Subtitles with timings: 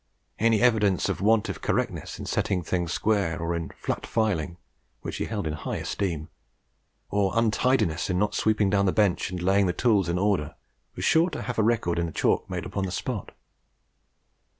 [0.39, 4.57] Any evidence of want of correctness in setting things square, or in 'flat filing,'
[5.01, 6.29] which he held in high esteem,
[7.11, 10.55] or untidiness in not sweeping down the bench and laying the tools in order,
[10.95, 13.31] was sure to have a record in chalk made on the spot.